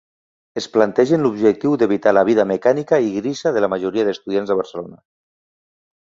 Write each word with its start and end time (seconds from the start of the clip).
Es 0.59 0.67
plantegen 0.77 1.25
l'objectiu 1.25 1.75
d'evitar 1.81 2.13
la 2.15 2.23
vida 2.31 2.47
mecànica 2.53 2.99
i 3.09 3.13
grisa 3.19 3.53
de 3.59 3.65
la 3.67 3.71
majoria 3.75 4.09
d'estudiants 4.09 4.55
de 4.55 4.59
Barcelona. 4.63 5.01